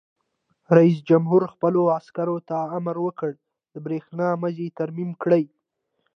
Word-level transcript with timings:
رئیس 0.77 0.97
جمهور 1.09 1.41
خپلو 1.53 1.81
عسکرو 1.97 2.37
ته 2.47 2.57
امر 2.77 2.95
وکړ؛ 3.05 3.31
د 3.73 3.75
برېښنا 3.85 4.27
مزي 4.41 4.67
ترمیم 4.79 5.11
کړئ! 5.21 5.43